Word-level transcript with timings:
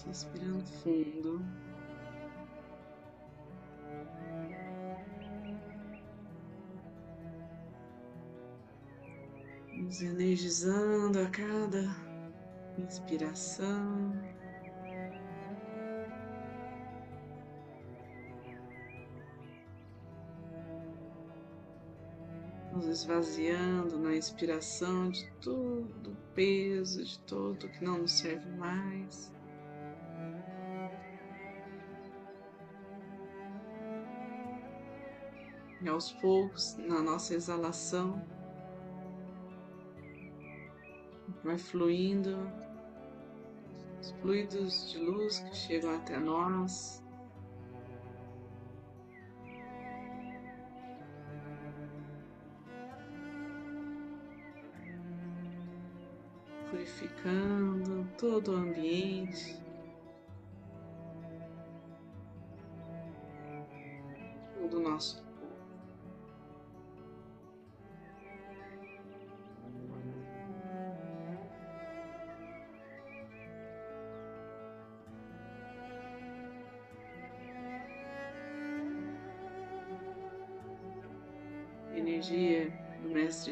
Isso, 0.00 0.08
respirando 0.08 0.64
fundo. 0.64 1.44
Nos 9.76 10.00
energizando 10.00 11.20
a 11.20 11.28
cada 11.28 11.84
inspiração. 12.78 14.12
Nos 22.72 22.86
esvaziando 22.86 23.98
na 23.98 24.16
inspiração 24.16 25.10
de 25.10 25.30
todo 25.42 26.12
o 26.12 26.16
peso, 26.34 27.04
de 27.04 27.18
tudo 27.20 27.68
que 27.68 27.84
não 27.84 27.98
nos 27.98 28.12
serve 28.12 28.48
mais. 28.56 29.39
E 35.82 35.88
aos 35.88 36.12
poucos, 36.12 36.76
na 36.76 37.00
nossa 37.00 37.34
exalação, 37.34 38.22
vai 41.42 41.56
fluindo 41.56 42.36
os 43.98 44.10
fluidos 44.20 44.90
de 44.90 44.98
luz 44.98 45.38
que 45.40 45.56
chegam 45.56 45.94
até 45.94 46.18
nós. 46.18 47.02
Purificando 56.70 58.06
todo 58.18 58.52
o 58.52 58.56
ambiente. 58.56 59.69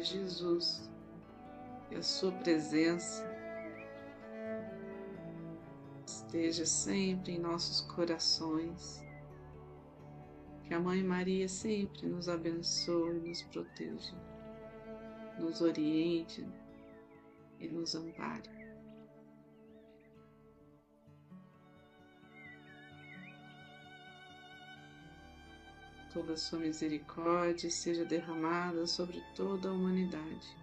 Jesus 0.09 0.91
e 1.91 1.97
a 1.97 2.03
sua 2.03 2.33
presença 2.33 3.25
esteja 6.07 6.65
sempre 6.65 7.33
em 7.33 7.39
nossos 7.39 7.83
corações. 7.83 9.03
Que 10.65 10.75
a 10.75 10.81
Mãe 10.81 11.03
Maria 11.03 11.49
sempre 11.49 12.07
nos 12.07 12.29
abençoe, 12.29 13.21
nos 13.21 13.43
proteja, 13.43 14.15
nos 15.39 15.61
oriente 15.61 16.47
e 17.59 17.69
nos 17.69 17.95
ampare. 17.95 18.58
Toda 26.13 26.33
a 26.33 26.37
sua 26.37 26.59
misericórdia 26.59 27.71
seja 27.71 28.05
derramada 28.05 28.87
sobre 28.87 29.23
toda 29.35 29.69
a 29.69 29.73
humanidade. 29.73 30.57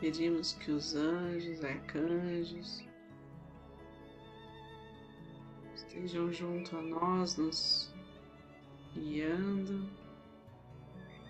Pedimos 0.00 0.52
que 0.52 0.70
os 0.70 0.94
anjos, 0.94 1.64
arcanjos, 1.64 2.84
estejam 5.74 6.30
junto 6.30 6.76
a 6.76 6.82
nós, 6.82 7.38
nos 7.38 7.90
guiando, 8.92 9.88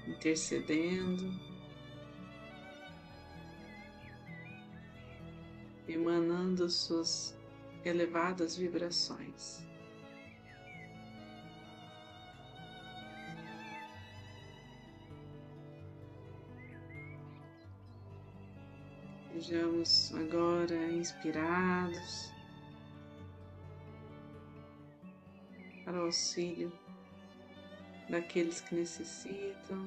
intercedendo. 0.08 1.53
Emanando 5.86 6.68
suas 6.68 7.36
elevadas 7.84 8.56
vibrações. 8.56 9.64
Sejamos 19.32 20.14
agora 20.14 20.90
inspirados 20.92 22.32
para 25.84 25.98
o 25.98 26.06
auxílio 26.06 26.72
daqueles 28.08 28.60
que 28.60 28.74
necessitam 28.74 29.84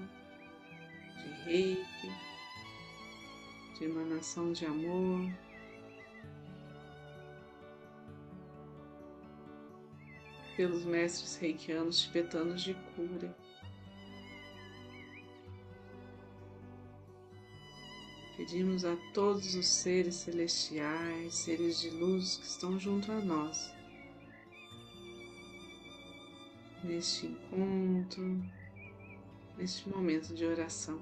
de 1.15 1.29
reiki, 1.45 2.11
de 3.79 3.85
emanação 3.85 4.51
de 4.51 4.65
amor. 4.65 5.46
Pelos 10.57 10.83
mestres 10.83 11.37
reikianos 11.37 12.01
tibetanos 12.01 12.63
de 12.63 12.73
cura. 12.73 13.37
Pedimos 18.35 18.83
a 18.83 18.95
todos 19.13 19.53
os 19.53 19.67
seres 19.67 20.15
celestiais, 20.15 21.35
seres 21.35 21.79
de 21.79 21.91
luz 21.91 22.37
que 22.37 22.45
estão 22.45 22.79
junto 22.79 23.11
a 23.11 23.19
nós, 23.19 23.71
neste 26.83 27.27
encontro, 27.27 28.43
neste 29.57 29.87
momento 29.89 30.33
de 30.33 30.43
oração. 30.43 30.99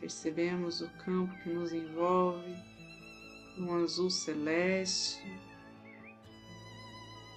Percebemos 0.00 0.82
o 0.82 0.88
campo 0.98 1.34
que 1.42 1.48
nos 1.48 1.72
envolve 1.72 2.73
um 3.56 3.84
azul 3.84 4.10
celeste, 4.10 5.22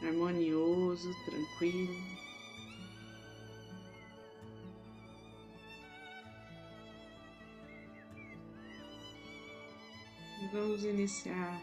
harmonioso, 0.01 1.11
tranquilo. 1.25 2.17
Vamos 10.53 10.83
iniciar 10.83 11.61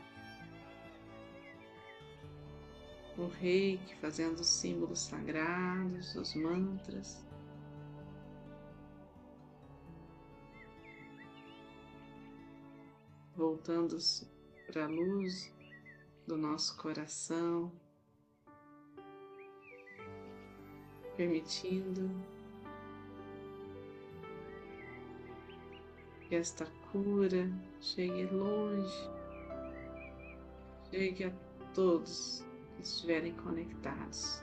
o 3.16 3.26
reiki 3.26 3.94
fazendo 3.96 4.40
os 4.40 4.46
símbolos 4.46 5.00
sagrados, 5.00 6.14
os 6.14 6.34
mantras. 6.34 7.24
Voltando-se 13.36 14.33
para 14.66 14.84
a 14.84 14.88
luz 14.88 15.52
do 16.26 16.36
nosso 16.36 16.76
coração, 16.78 17.70
permitindo 21.16 22.10
que 26.22 26.34
esta 26.34 26.66
cura 26.90 27.50
chegue 27.80 28.26
longe, 28.26 29.10
chegue 30.90 31.24
a 31.24 31.32
todos 31.74 32.44
que 32.76 32.82
estiverem 32.82 33.34
conectados. 33.34 34.42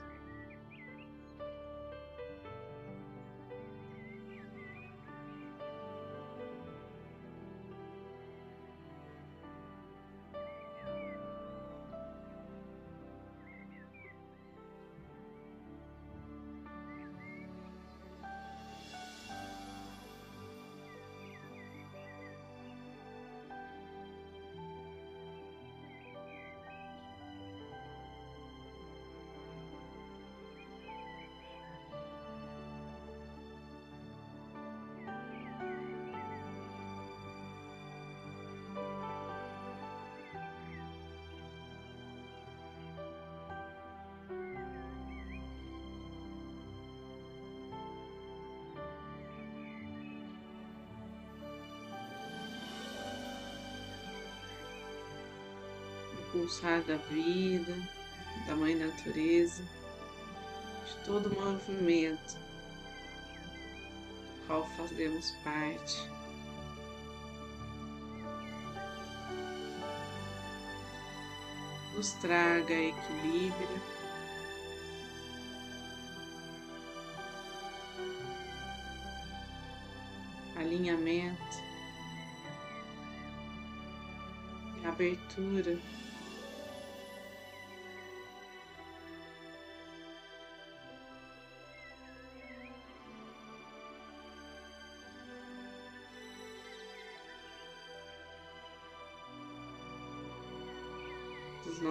Pulsar 56.42 56.82
da 56.82 56.96
vida, 56.96 57.72
da 58.48 58.56
Mãe 58.56 58.74
Natureza, 58.74 59.62
de 59.62 61.04
todo 61.04 61.28
o 61.28 61.40
movimento 61.40 62.34
do 62.34 64.46
qual 64.48 64.68
fazemos 64.76 65.30
parte. 65.44 66.10
Nos 71.94 72.10
traga 72.14 72.74
equilíbrio. 72.74 73.80
Alinhamento. 80.56 81.62
abertura. 84.84 85.78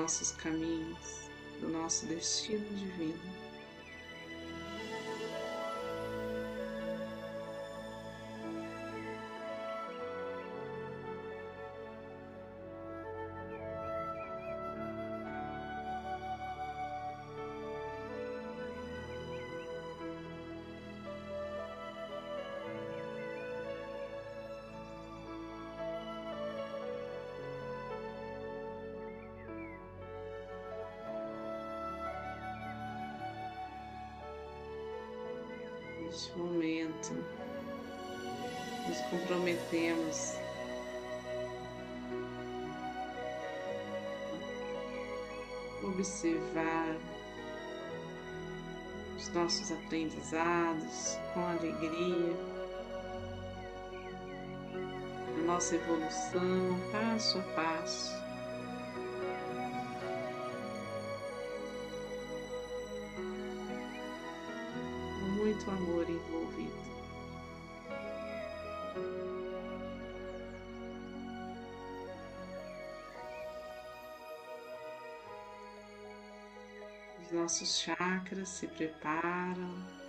Nossos 0.02 0.32
caminhos, 0.32 1.30
do 1.60 1.70
nosso 1.70 2.08
destino 2.08 2.66
divino. 2.76 3.20
Neste 36.12 36.38
momento, 36.38 37.14
nos 38.88 38.98
comprometemos. 39.10 40.36
Observar 45.84 46.96
os 49.18 49.30
nossos 49.30 49.72
aprendizados 49.72 51.18
com 51.34 51.40
alegria, 51.48 52.36
a 55.40 55.44
nossa 55.44 55.76
evolução 55.76 56.80
passo 56.92 57.40
a 57.40 57.42
passo. 57.56 58.21
Muito 65.62 65.72
amor 65.72 66.10
envolvido. 66.10 66.82
Os 77.22 77.32
nossos 77.32 77.80
chakras 77.80 78.50
se 78.50 78.68
preparam. 78.68 80.01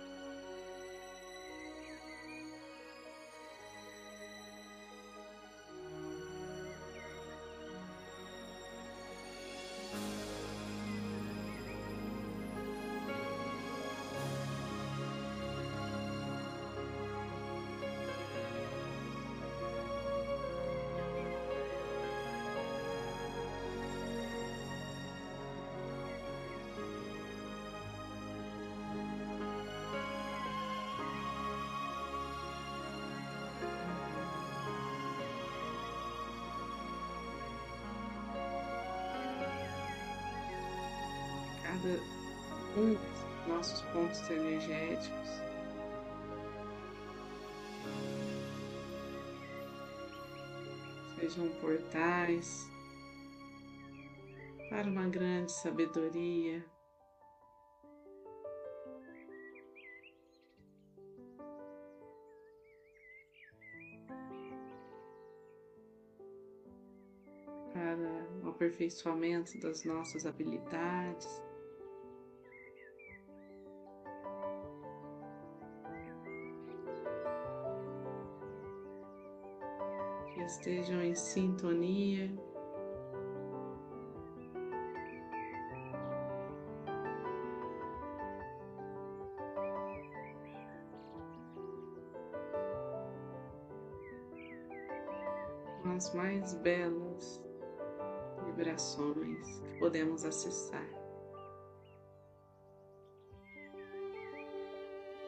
Cada 41.83 41.99
um 42.79 42.93
dos 42.93 43.47
nossos 43.47 43.81
pontos 43.91 44.29
energéticos. 44.29 45.29
Sejam 51.19 51.49
portais 51.59 52.69
para 54.69 54.89
uma 54.89 55.07
grande 55.07 55.51
sabedoria. 55.51 56.65
Para 67.73 67.97
o 68.43 68.49
aperfeiçoamento 68.49 69.57
das 69.59 69.83
nossas 69.83 70.25
habilidades. 70.25 71.41
Estejam 80.53 81.01
em 81.01 81.15
sintonia. 81.15 82.31
com 95.81 95.89
As 95.89 96.13
mais 96.13 96.53
belas 96.55 97.43
vibrações 98.45 99.59
que 99.59 99.79
podemos 99.79 100.23
acessar. 100.23 100.87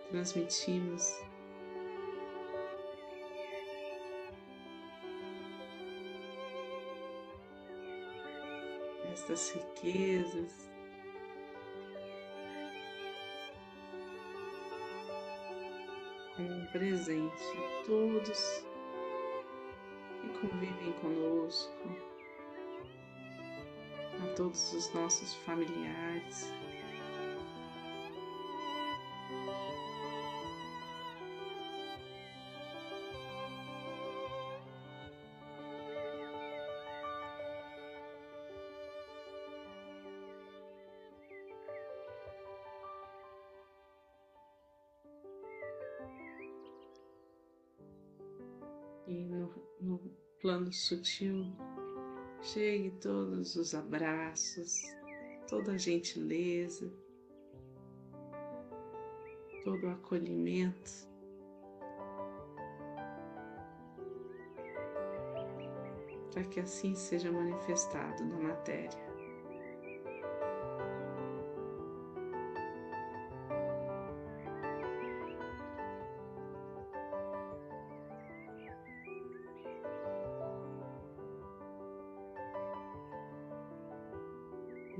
Transmitimos 0.09 1.11
estas 9.15 9.51
riquezas. 9.51 10.69
Como 16.35 16.53
um 16.53 16.65
presente 16.65 17.43
a 17.57 17.85
todos 17.85 18.65
que 20.21 20.39
convivem 20.39 20.91
conosco, 20.99 21.71
a 24.21 24.33
todos 24.35 24.73
os 24.73 24.93
nossos 24.93 25.33
familiares. 25.45 26.51
No, 49.23 49.53
no 49.79 49.99
plano 50.41 50.71
sutil 50.71 51.55
chegue 52.41 52.91
todos 53.01 53.55
os 53.55 53.73
abraços, 53.73 54.83
toda 55.47 55.73
a 55.73 55.77
gentileza, 55.77 56.91
todo 59.63 59.87
o 59.87 59.89
acolhimento. 59.89 61.15
para 66.35 66.43
que 66.43 66.59
assim 66.59 66.93
seja 66.95 67.31
manifestado 67.31 68.25
na 68.25 68.37
matéria. 68.37 69.14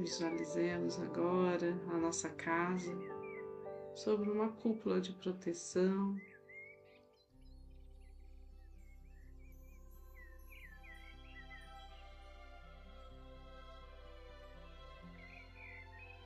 Visualizemos 0.05 1.01
agora 1.01 1.71
a 1.91 1.97
nossa 1.97 2.29
casa 2.29 2.95
sobre 3.95 4.29
uma 4.29 4.49
cúpula 4.49 5.01
de 5.01 5.11
proteção. 5.13 6.15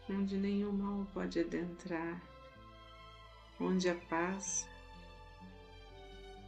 Onde 0.09 0.36
nenhum 0.36 0.74
mal 0.74 1.07
pode 1.13 1.39
adentrar, 1.39 2.21
onde 3.62 3.89
a 3.89 3.95
paz 3.95 4.67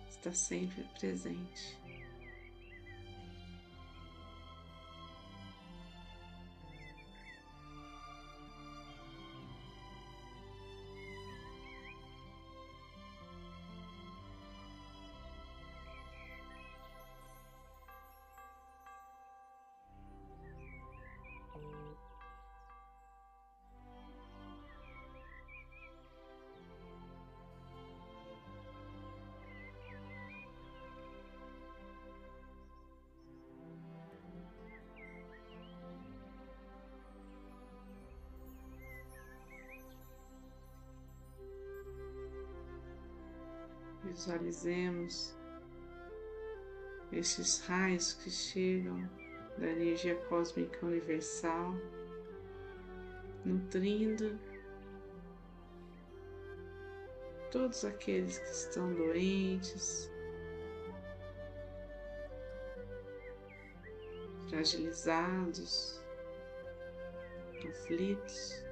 está 0.10 0.34
sempre 0.34 0.84
presente. 1.00 1.81
Visualizemos 44.12 45.34
estes 47.14 47.66
raios 47.66 48.14
que 48.14 48.30
chegam 48.30 49.10
da 49.58 49.68
energia 49.68 50.16
cósmica 50.26 50.86
universal, 50.86 51.74
nutrindo 53.46 54.38
todos 57.52 57.86
aqueles 57.86 58.38
que 58.38 58.50
estão 58.50 58.94
doentes, 58.94 60.12
fragilizados, 64.50 66.04
aflitos. 67.66 68.71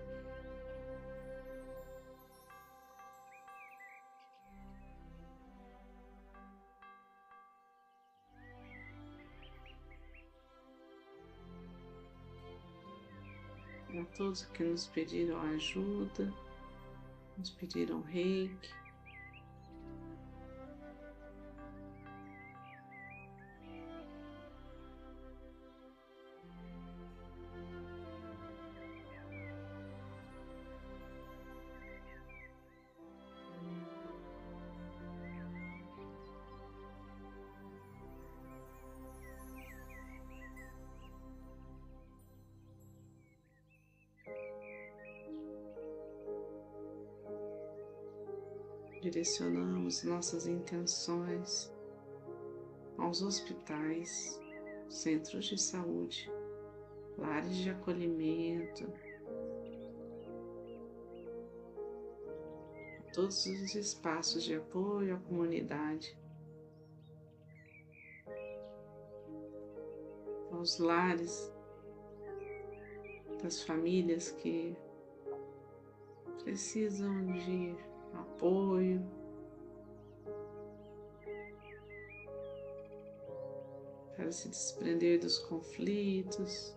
A 13.97 14.05
todos 14.15 14.45
que 14.45 14.63
nos 14.63 14.87
pediram 14.87 15.39
ajuda, 15.53 16.31
nos 17.37 17.49
pediram 17.49 18.01
reiki. 18.01 18.69
Direcionamos 49.19 50.03
nossas 50.03 50.47
intenções 50.47 51.69
aos 52.97 53.21
hospitais, 53.21 54.39
centros 54.87 55.45
de 55.45 55.57
saúde, 55.57 56.31
lares 57.17 57.57
de 57.57 57.69
acolhimento, 57.69 58.87
todos 63.11 63.45
os 63.45 63.75
espaços 63.75 64.41
de 64.41 64.55
apoio 64.55 65.15
à 65.15 65.19
comunidade, 65.19 66.17
aos 70.49 70.79
lares 70.79 71.51
das 73.43 73.63
famílias 73.63 74.31
que 74.31 74.77
precisam 76.41 77.25
de 77.33 77.88
apoio. 78.13 79.01
Para 84.15 84.31
se 84.31 84.49
desprender 84.49 85.19
dos 85.19 85.39
conflitos, 85.39 86.75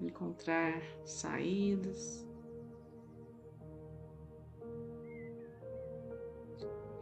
encontrar 0.00 0.82
saídas, 1.04 2.24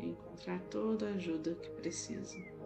encontrar 0.01 0.61
toda 0.71 1.09
a 1.09 1.15
ajuda 1.15 1.55
que 1.55 1.71
precisam. 1.71 2.62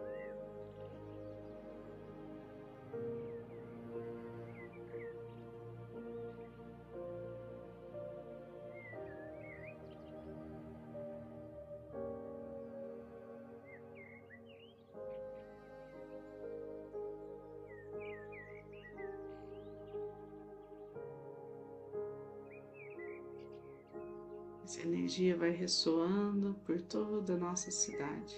Energia 25.16 25.36
vai 25.36 25.50
ressoando 25.50 26.54
por 26.64 26.80
toda 26.82 27.34
a 27.34 27.36
nossa 27.36 27.70
cidade. 27.70 28.36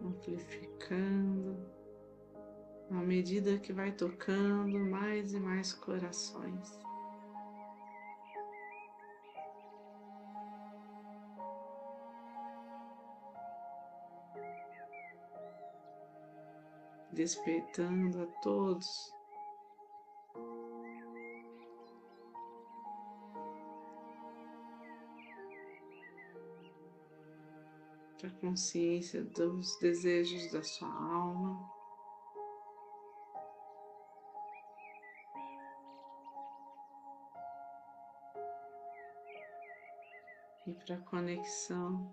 Amplificando 0.00 1.58
à 2.90 3.02
medida 3.02 3.58
que 3.58 3.72
vai 3.72 3.92
tocando 3.92 4.78
mais 4.78 5.32
e 5.34 5.40
mais 5.40 5.72
corações. 5.72 6.78
Despertando 17.12 18.22
a 18.22 18.26
todos 18.40 19.17
para 28.18 28.28
a 28.28 28.40
consciência 28.40 29.22
dos 29.22 29.78
desejos 29.78 30.50
da 30.50 30.62
sua 30.62 30.88
alma. 30.88 31.70
E 40.66 40.74
para 40.74 40.96
a 40.96 41.00
conexão 41.02 42.12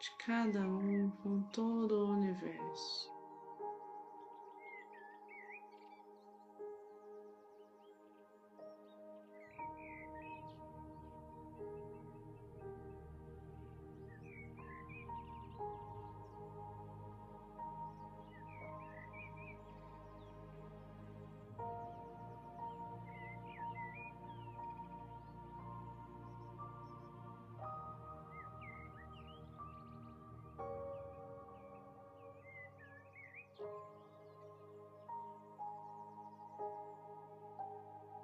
de 0.00 0.10
cada 0.26 0.60
um 0.60 1.10
com 1.22 1.42
todo 1.52 1.92
o 1.92 2.10
universo. 2.10 3.11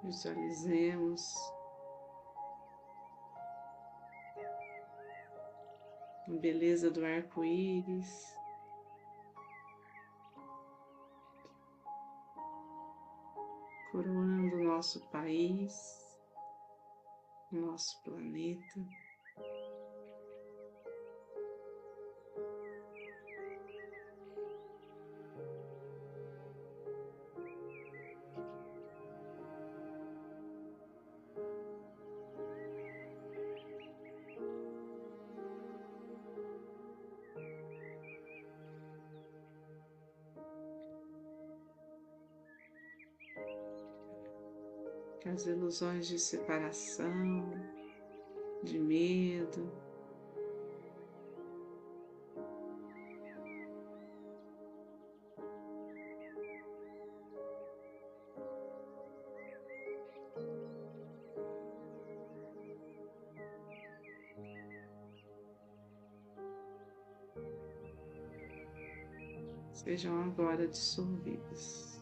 Visualizemos 0.09 1.35
a 6.27 6.31
beleza 6.41 6.89
do 6.89 7.05
arco-íris. 7.05 8.35
Coroando 13.91 14.57
nosso 14.57 14.99
país, 15.11 16.17
nosso 17.51 18.01
planeta. 18.01 18.79
As 45.27 45.45
ilusões 45.45 46.07
de 46.07 46.17
separação, 46.17 47.43
de 48.63 48.79
medo, 48.79 49.69
sejam 69.89 70.21
agora 70.21 70.67
dissolvidas. 70.67 71.98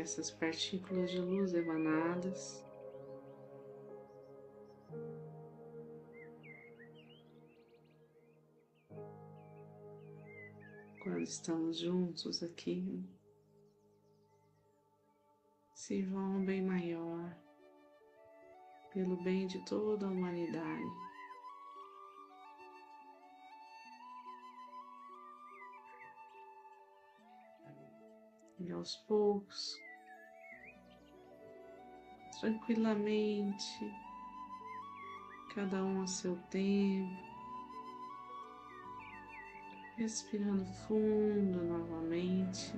Essas 0.00 0.30
partículas 0.30 1.10
de 1.10 1.20
luz 1.20 1.52
emanadas 1.54 2.64
quando 11.02 11.20
estamos 11.20 11.78
juntos 11.78 12.42
aqui 12.42 13.04
sirvam 15.74 16.36
um 16.36 16.44
bem 16.44 16.62
maior, 16.62 17.36
pelo 18.92 19.16
bem 19.24 19.48
de 19.48 19.64
toda 19.64 20.06
a 20.06 20.08
humanidade. 20.08 21.01
Aos 28.70 28.96
poucos, 29.08 29.80
tranquilamente, 32.40 33.92
cada 35.54 35.82
um 35.84 36.02
a 36.02 36.06
seu 36.06 36.36
tempo, 36.50 37.16
respirando 39.96 40.64
fundo 40.64 41.62
novamente. 41.64 42.72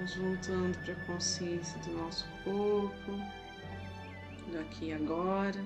Vamos 0.00 0.14
voltando 0.14 0.78
para 0.78 0.94
a 0.94 1.04
consciência 1.04 1.78
do 1.80 1.92
nosso 1.92 2.26
corpo, 2.42 3.12
daqui 4.50 4.86
e 4.86 4.92
agora 4.94 5.62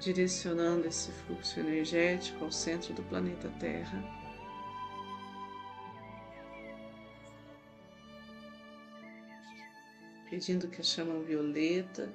direcionando 0.00 0.86
esse 0.86 1.12
fluxo 1.12 1.60
energético 1.60 2.42
ao 2.46 2.50
centro 2.50 2.94
do 2.94 3.02
planeta 3.02 3.50
Terra. 3.60 4.02
Pedindo 10.30 10.66
que 10.68 10.80
a 10.80 10.84
chama 10.84 11.22
violeta 11.24 12.10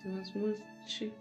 transmute 0.00 1.12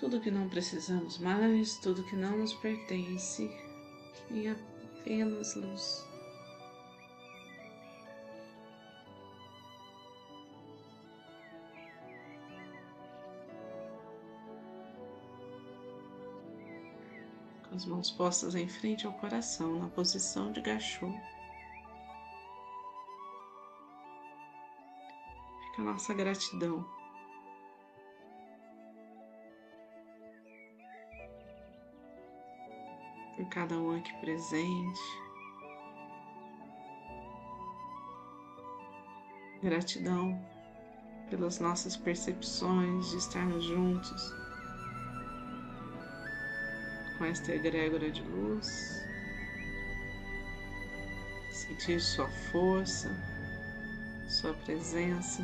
tudo 0.00 0.18
que 0.18 0.30
não 0.30 0.48
precisamos 0.48 1.18
mais, 1.18 1.76
tudo 1.76 2.02
que 2.02 2.16
não 2.16 2.38
nos 2.38 2.54
pertence 2.54 3.50
em 4.30 4.48
apenas 4.48 5.54
luz. 5.54 6.08
as 17.72 17.86
mãos 17.86 18.10
postas 18.10 18.54
em 18.54 18.68
frente 18.68 19.06
ao 19.06 19.12
coração, 19.14 19.78
na 19.78 19.88
posição 19.88 20.52
de 20.52 20.60
gachô. 20.60 21.10
Fica 25.62 25.80
a 25.80 25.84
nossa 25.84 26.12
gratidão. 26.12 26.99
Por 33.40 33.48
cada 33.48 33.74
um 33.74 33.96
aqui 33.96 34.12
presente. 34.20 35.00
Gratidão 39.62 40.38
pelas 41.30 41.58
nossas 41.58 41.96
percepções 41.96 43.08
de 43.08 43.16
estarmos 43.16 43.64
juntos 43.64 44.34
com 47.16 47.24
esta 47.24 47.54
egrégora 47.54 48.10
de 48.10 48.22
luz, 48.24 49.02
sentir 51.50 51.98
sua 51.98 52.28
força, 52.52 53.08
sua 54.28 54.52
presença 54.52 55.42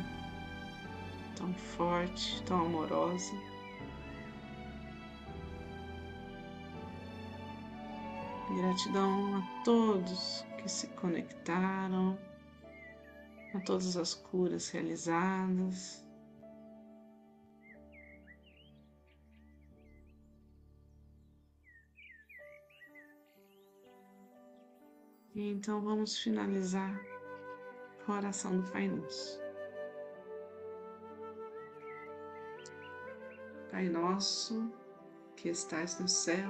tão 1.35 1.51
forte, 1.55 2.43
tão 2.43 2.63
amorosa. 2.63 3.33
Gratidão 8.55 9.35
a 9.37 9.63
todos 9.63 10.45
que 10.57 10.69
se 10.69 10.87
conectaram, 10.87 12.17
a 13.53 13.59
todas 13.59 13.97
as 13.97 14.13
curas 14.13 14.69
realizadas. 14.69 16.05
E 25.35 25.51
então 25.51 25.81
vamos 25.81 26.17
finalizar 26.17 26.99
com 28.05 28.13
a 28.13 28.17
oração 28.17 28.59
do 28.59 28.71
Pai 28.71 28.87
Nosso. 28.87 29.39
Pai 33.69 33.89
nosso, 33.89 34.71
que 35.35 35.49
estais 35.49 35.99
no 35.99 36.07
céu, 36.07 36.49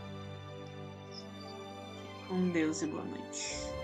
Com 2.31 2.47
Deus 2.51 2.81
e 2.81 2.87
boa 2.87 3.03
noite. 3.03 3.80